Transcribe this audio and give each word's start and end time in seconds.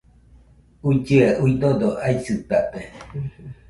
uillɨe, 0.87 1.25
udodo 1.43 1.89
aisɨtate 2.07 2.81